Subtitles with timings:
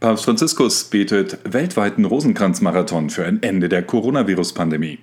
[0.00, 5.00] Papst Franziskus betet weltweiten Rosenkranzmarathon für ein Ende der Coronavirus-Pandemie.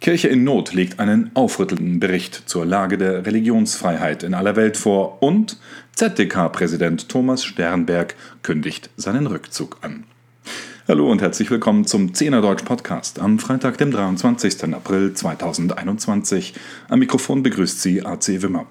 [0.00, 5.22] Kirche in Not legt einen aufrüttelnden Bericht zur Lage der Religionsfreiheit in aller Welt vor
[5.22, 5.58] und
[5.96, 10.04] ZDK-Präsident Thomas Sternberg kündigt seinen Rückzug an.
[10.86, 14.64] Hallo und herzlich willkommen zum Zehner Deutsch Podcast am Freitag, dem 23.
[14.72, 16.54] April 2021.
[16.88, 18.66] Am Mikrofon begrüßt Sie AC Wimmer.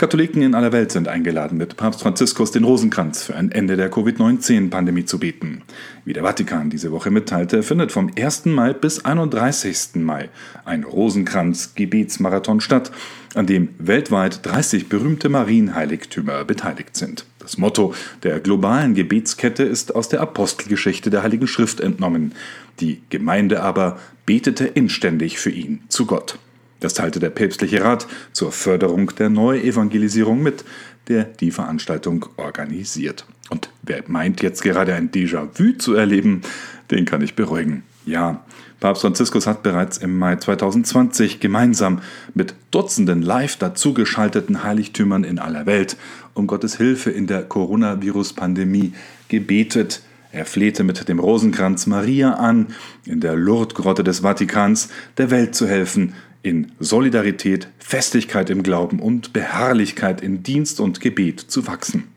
[0.00, 3.90] Katholiken in aller Welt sind eingeladen, mit Papst Franziskus den Rosenkranz für ein Ende der
[3.90, 5.60] Covid-19-Pandemie zu beten.
[6.06, 8.46] Wie der Vatikan diese Woche mitteilte, findet vom 1.
[8.46, 9.96] Mai bis 31.
[9.96, 10.30] Mai
[10.64, 12.90] ein Rosenkranz-Gebetsmarathon statt,
[13.34, 17.26] an dem weltweit 30 berühmte Marienheiligtümer beteiligt sind.
[17.38, 22.32] Das Motto der globalen Gebetskette ist aus der Apostelgeschichte der Heiligen Schrift entnommen.
[22.80, 26.38] Die Gemeinde aber betete inständig für ihn zu Gott.
[26.80, 30.64] Das teilte der päpstliche Rat zur Förderung der Neuevangelisierung mit,
[31.08, 33.26] der die Veranstaltung organisiert.
[33.50, 36.42] Und wer meint jetzt gerade ein Déjà-vu zu erleben,
[36.90, 37.82] den kann ich beruhigen.
[38.06, 38.44] Ja,
[38.80, 42.00] Papst Franziskus hat bereits im Mai 2020 gemeinsam
[42.32, 45.98] mit Dutzenden live dazugeschalteten Heiligtümern in aller Welt
[46.32, 48.94] um Gottes Hilfe in der Coronavirus-Pandemie
[49.28, 50.02] gebetet.
[50.32, 52.68] Er flehte mit dem Rosenkranz Maria an,
[53.04, 59.32] in der Lourdes-Grotte des Vatikans der Welt zu helfen, in Solidarität, Festigkeit im Glauben und
[59.32, 62.08] Beharrlichkeit in Dienst und Gebet zu wachsen.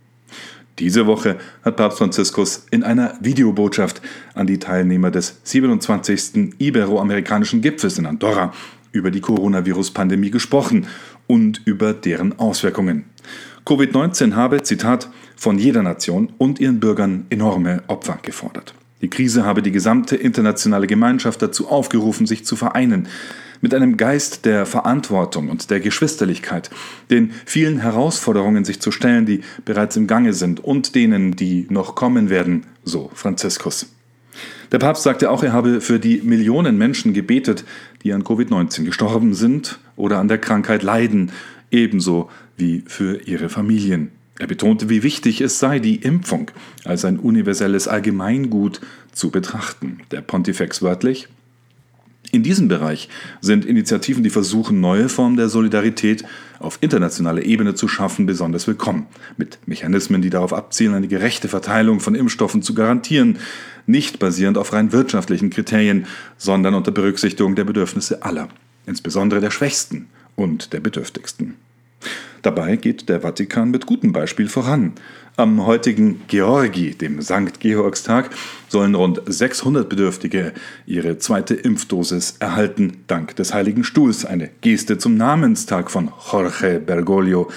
[0.80, 4.02] Diese Woche hat Papst Franziskus in einer Videobotschaft
[4.34, 6.56] an die Teilnehmer des 27.
[6.58, 8.54] Iberoamerikanischen Gipfels in Andorra
[8.92, 10.88] über die Coronavirus-Pandemie gesprochen
[11.28, 13.06] und über deren Auswirkungen.
[13.66, 18.74] Covid-19 habe, Zitat, von jeder Nation und ihren Bürgern enorme Opfer gefordert.
[19.04, 23.10] Die Krise habe die gesamte internationale Gemeinschaft dazu aufgerufen, sich zu vereinen,
[23.60, 26.70] mit einem Geist der Verantwortung und der Geschwisterlichkeit,
[27.12, 31.96] den vielen Herausforderungen sich zu stellen, die bereits im Gange sind und denen, die noch
[31.96, 33.94] kommen werden, so Franziskus.
[34.72, 37.66] Der Papst sagte auch, er habe für die Millionen Menschen gebetet,
[38.04, 41.34] die an Covid-19 gestorben sind oder an der Krankheit leiden,
[41.72, 44.12] ebenso wie für ihre Familien.
[44.40, 46.50] Er betonte, wie wichtig es sei, die Impfung
[46.84, 50.00] als ein universelles Allgemeingut zu betrachten.
[50.12, 51.28] Der Pontifex wörtlich,
[52.34, 53.10] in diesem Bereich
[53.42, 56.26] sind Initiativen, die versuchen, neue Formen der Solidarität
[56.58, 59.06] auf internationaler Ebene zu schaffen, besonders willkommen.
[59.38, 63.38] Mit Mechanismen, die darauf abzielen, eine gerechte Verteilung von Impfstoffen zu garantieren,
[63.86, 66.08] nicht basierend auf rein wirtschaftlichen Kriterien,
[66.38, 68.50] sondern unter Berücksichtigung der Bedürfnisse aller,
[68.88, 71.54] insbesondere der Schwächsten und der Bedürftigsten.
[72.44, 74.92] Dabei geht der Vatikan mit gutem Beispiel voran.
[75.38, 78.30] Am heutigen Georgi, dem Sankt Georgstag,
[78.68, 80.52] sollen rund 600 Bedürftige
[80.86, 87.50] ihre zweite Impfdosis erhalten, dank des Heiligen Stuhls, eine Geste zum Namenstag von Jorge Bergoglio,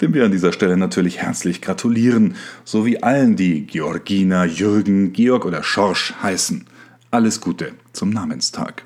[0.00, 5.62] dem wir an dieser Stelle natürlich herzlich gratulieren, sowie allen, die Georgina, Jürgen, Georg oder
[5.62, 6.66] Schorsch heißen.
[7.12, 8.82] Alles Gute zum Namenstag.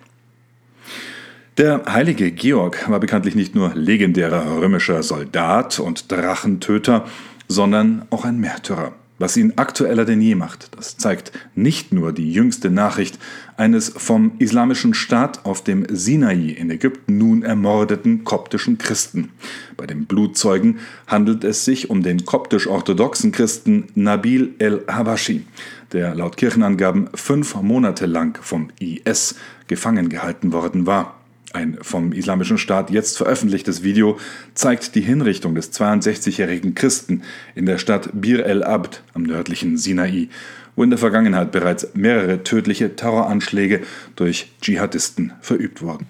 [1.59, 7.07] Der heilige Georg war bekanntlich nicht nur legendärer römischer Soldat und Drachentöter,
[7.49, 8.93] sondern auch ein Märtyrer.
[9.19, 13.19] Was ihn aktueller denn je macht, das zeigt nicht nur die jüngste Nachricht
[13.57, 19.31] eines vom islamischen Staat auf dem Sinai in Ägypten nun ermordeten koptischen Christen.
[19.79, 25.47] Bei dem Blutzeugen handelt es sich um den koptisch-orthodoxen Christen Nabil el-Habashi,
[25.93, 29.37] der laut Kirchenangaben fünf Monate lang vom IS
[29.69, 31.16] gefangen gehalten worden war.
[31.57, 34.21] Ein vom Islamischen Staat jetzt veröffentlichtes Video
[34.53, 37.23] zeigt die Hinrichtung des 62-jährigen Christen
[37.55, 40.29] in der Stadt Bir el Abd am nördlichen Sinai,
[40.75, 43.81] wo in der Vergangenheit bereits mehrere tödliche Terroranschläge
[44.17, 46.05] durch Dschihadisten verübt wurden.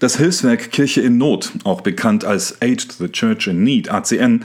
[0.00, 4.44] Das Hilfswerk Kirche in Not, auch bekannt als Aid to the Church in Need, ACN,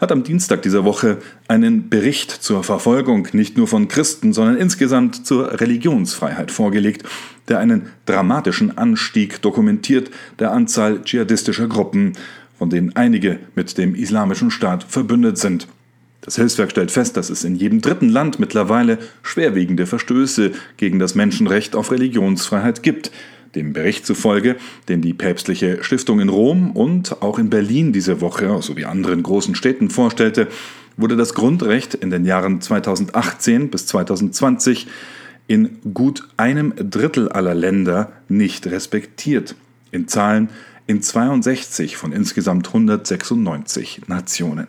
[0.00, 1.18] hat am Dienstag dieser Woche
[1.48, 7.04] einen Bericht zur Verfolgung nicht nur von Christen, sondern insgesamt zur Religionsfreiheit vorgelegt,
[7.48, 12.14] der einen dramatischen Anstieg dokumentiert der Anzahl dschihadistischer Gruppen,
[12.58, 15.68] von denen einige mit dem Islamischen Staat verbündet sind.
[16.24, 21.14] Das Hilfswerk stellt fest, dass es in jedem dritten Land mittlerweile schwerwiegende Verstöße gegen das
[21.14, 23.10] Menschenrecht auf Religionsfreiheit gibt,
[23.54, 24.56] dem Bericht zufolge,
[24.88, 29.54] den die päpstliche Stiftung in Rom und auch in Berlin diese Woche sowie anderen großen
[29.54, 30.48] Städten vorstellte,
[30.96, 34.86] wurde das Grundrecht in den Jahren 2018 bis 2020
[35.46, 39.56] in gut einem Drittel aller Länder nicht respektiert.
[39.90, 40.48] In Zahlen
[40.86, 44.66] in 62 von insgesamt 196 Nationen.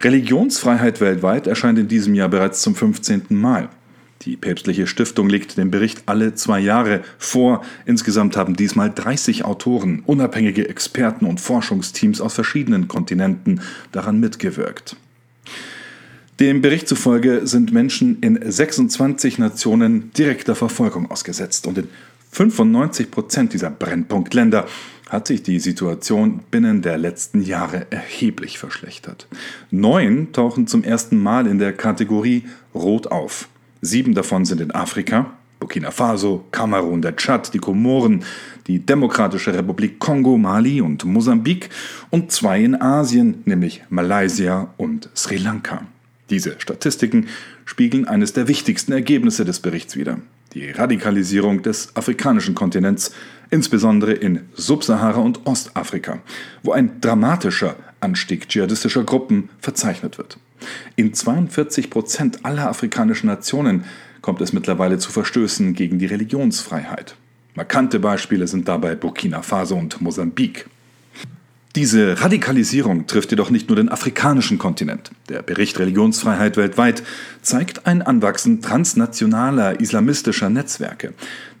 [0.00, 3.26] Religionsfreiheit weltweit erscheint in diesem Jahr bereits zum 15.
[3.30, 3.68] Mal.
[4.28, 7.64] Die päpstliche Stiftung legt den Bericht alle zwei Jahre vor.
[7.86, 14.96] Insgesamt haben diesmal 30 Autoren, unabhängige Experten und Forschungsteams aus verschiedenen Kontinenten daran mitgewirkt.
[16.40, 21.88] Dem Bericht zufolge sind Menschen in 26 Nationen direkter Verfolgung ausgesetzt und in
[22.32, 24.66] 95 Prozent dieser Brennpunktländer
[25.08, 29.26] hat sich die Situation binnen der letzten Jahre erheblich verschlechtert.
[29.70, 32.44] Neun tauchen zum ersten Mal in der Kategorie
[32.74, 33.48] Rot auf.
[33.80, 38.24] Sieben davon sind in Afrika, Burkina Faso, Kamerun, der Tschad, die Komoren,
[38.66, 41.70] die Demokratische Republik Kongo, Mali und Mosambik
[42.10, 45.86] und zwei in Asien, nämlich Malaysia und Sri Lanka.
[46.30, 47.26] Diese Statistiken
[47.64, 50.18] spiegeln eines der wichtigsten Ergebnisse des Berichts wider.
[50.54, 53.12] Die Radikalisierung des afrikanischen Kontinents,
[53.50, 56.20] insbesondere in Subsahara und Ostafrika,
[56.62, 60.38] wo ein dramatischer Anstieg dschihadistischer Gruppen verzeichnet wird.
[60.96, 63.84] In 42 Prozent aller afrikanischen Nationen
[64.20, 67.16] kommt es mittlerweile zu Verstößen gegen die Religionsfreiheit.
[67.54, 70.66] Markante Beispiele sind dabei Burkina Faso und Mosambik.
[71.76, 75.10] Diese Radikalisierung trifft jedoch nicht nur den afrikanischen Kontinent.
[75.28, 77.02] Der Bericht Religionsfreiheit weltweit
[77.42, 81.12] zeigt ein Anwachsen transnationaler islamistischer Netzwerke.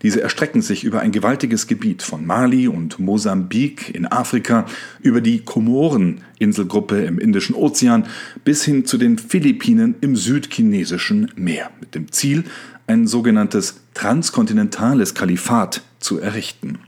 [0.02, 4.64] Diese erstrecken sich über ein gewaltiges Gebiet von Mali und Mosambik in Afrika
[5.02, 8.06] über die Komoren-Inselgruppe im Indischen Ozean
[8.44, 12.44] bis hin zu den Philippinen im südchinesischen Meer mit dem Ziel,
[12.86, 16.78] ein sogenanntes transkontinentales Kalifat zu errichten.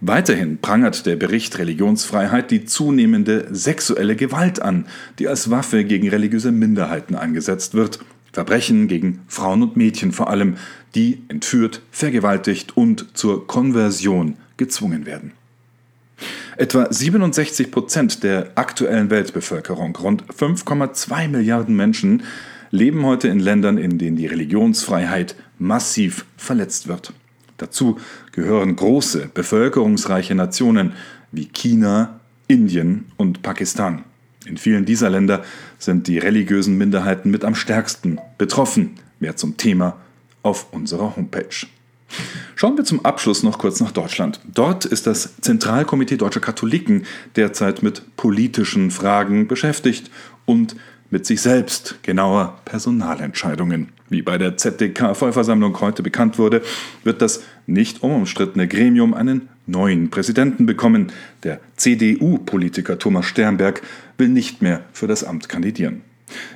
[0.00, 4.86] Weiterhin prangert der Bericht Religionsfreiheit die zunehmende sexuelle Gewalt an,
[5.18, 7.98] die als Waffe gegen religiöse Minderheiten eingesetzt wird.
[8.32, 10.56] Verbrechen gegen Frauen und Mädchen vor allem,
[10.94, 15.32] die entführt, vergewaltigt und zur Konversion gezwungen werden.
[16.56, 22.22] Etwa 67 Prozent der aktuellen Weltbevölkerung, rund 5,2 Milliarden Menschen,
[22.70, 27.12] leben heute in Ländern, in denen die Religionsfreiheit massiv verletzt wird.
[27.58, 27.98] Dazu
[28.32, 30.94] gehören große, bevölkerungsreiche Nationen
[31.32, 34.04] wie China, Indien und Pakistan.
[34.46, 35.42] In vielen dieser Länder
[35.78, 38.94] sind die religiösen Minderheiten mit am stärksten betroffen.
[39.20, 39.96] Mehr zum Thema
[40.42, 41.66] auf unserer Homepage.
[42.54, 44.40] Schauen wir zum Abschluss noch kurz nach Deutschland.
[44.52, 47.04] Dort ist das Zentralkomitee Deutscher Katholiken
[47.36, 50.10] derzeit mit politischen Fragen beschäftigt
[50.46, 50.74] und
[51.10, 53.92] mit sich selbst, genauer Personalentscheidungen.
[54.10, 56.62] Wie bei der ZDK-Vollversammlung heute bekannt wurde,
[57.04, 61.12] wird das nicht unumstrittene Gremium einen neuen Präsidenten bekommen.
[61.42, 63.82] Der CDU-Politiker Thomas Sternberg
[64.16, 66.02] will nicht mehr für das Amt kandidieren.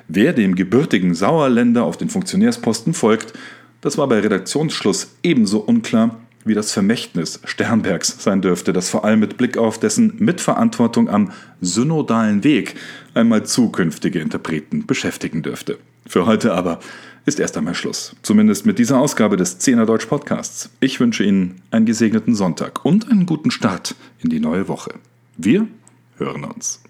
[0.08, 3.34] Wer dem gebürtigen Sauerländer auf den Funktionärsposten folgt,
[3.80, 9.20] das war bei Redaktionsschluss ebenso unklar wie das Vermächtnis Sternbergs sein dürfte, das vor allem
[9.20, 12.74] mit Blick auf dessen Mitverantwortung am synodalen Weg
[13.14, 15.78] einmal zukünftige Interpreten beschäftigen dürfte.
[16.06, 16.80] Für heute aber
[17.24, 18.16] ist erst einmal Schluss.
[18.22, 20.70] Zumindest mit dieser Ausgabe des Zehner Deutsch Podcasts.
[20.80, 24.94] Ich wünsche Ihnen einen gesegneten Sonntag und einen guten Start in die neue Woche.
[25.36, 25.66] Wir
[26.18, 26.82] hören uns.